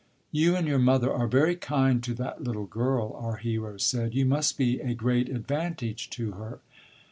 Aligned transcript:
"You 0.31 0.55
and 0.55 0.67
your 0.67 0.79
mother 0.79 1.13
are 1.13 1.27
very 1.27 1.55
kind 1.55 2.01
to 2.01 2.15
that 2.15 2.43
little 2.43 2.65
girl," 2.65 3.15
our 3.21 3.35
hero 3.37 3.77
said; 3.77 4.15
"you 4.15 4.25
must 4.25 4.57
be 4.57 4.79
a 4.79 4.95
great 4.95 5.29
advantage 5.29 6.09
to 6.09 6.31
her." 6.31 6.59